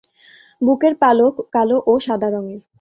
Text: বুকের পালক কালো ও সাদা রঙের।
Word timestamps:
বুকের 0.61 0.93
পালক 0.95 1.33
কালো 1.53 1.77
ও 1.87 1.93
সাদা 1.99 2.29
রঙের। 2.29 2.61